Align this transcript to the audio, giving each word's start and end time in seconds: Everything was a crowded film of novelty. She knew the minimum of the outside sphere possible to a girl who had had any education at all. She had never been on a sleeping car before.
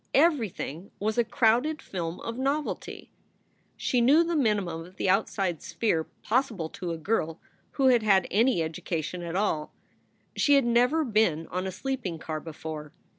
Everything 0.15 0.89
was 0.97 1.19
a 1.19 1.23
crowded 1.23 1.79
film 1.79 2.19
of 2.21 2.35
novelty. 2.39 3.11
She 3.77 4.01
knew 4.01 4.23
the 4.23 4.35
minimum 4.35 4.83
of 4.83 4.95
the 4.95 5.07
outside 5.07 5.61
sphere 5.61 6.05
possible 6.23 6.69
to 6.69 6.89
a 6.89 6.97
girl 6.97 7.39
who 7.73 7.85
had 7.89 8.01
had 8.01 8.25
any 8.31 8.63
education 8.63 9.21
at 9.21 9.35
all. 9.35 9.75
She 10.35 10.55
had 10.55 10.65
never 10.65 11.05
been 11.05 11.45
on 11.49 11.67
a 11.67 11.71
sleeping 11.71 12.17
car 12.17 12.39
before. 12.39 12.91